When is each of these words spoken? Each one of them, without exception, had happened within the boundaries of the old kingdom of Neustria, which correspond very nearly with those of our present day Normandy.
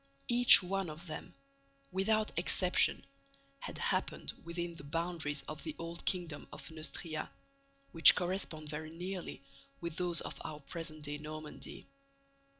Each 0.27 0.63
one 0.63 0.89
of 0.89 1.05
them, 1.05 1.35
without 1.91 2.35
exception, 2.39 3.05
had 3.59 3.77
happened 3.77 4.33
within 4.43 4.73
the 4.73 4.83
boundaries 4.83 5.43
of 5.47 5.61
the 5.63 5.75
old 5.77 6.03
kingdom 6.05 6.47
of 6.51 6.71
Neustria, 6.71 7.29
which 7.91 8.15
correspond 8.15 8.67
very 8.67 8.89
nearly 8.89 9.43
with 9.79 9.97
those 9.97 10.21
of 10.21 10.41
our 10.43 10.59
present 10.59 11.03
day 11.03 11.19
Normandy. 11.19 11.85